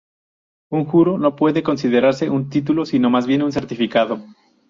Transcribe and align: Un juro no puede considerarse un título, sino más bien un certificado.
Un 0.71 0.85
juro 0.85 1.19
no 1.19 1.35
puede 1.35 1.61
considerarse 1.61 2.31
un 2.31 2.49
título, 2.49 2.87
sino 2.87 3.11
más 3.11 3.27
bien 3.27 3.43
un 3.43 3.51
certificado. 3.51 4.19